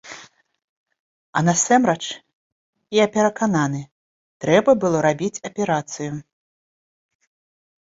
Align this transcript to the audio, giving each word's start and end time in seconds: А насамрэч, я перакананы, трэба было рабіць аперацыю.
А 1.39 1.43
насамрэч, 1.49 2.01
я 2.99 3.05
перакананы, 3.19 3.83
трэба 4.47 4.71
было 4.87 4.97
рабіць 5.09 5.33
аперацыю. 5.53 6.11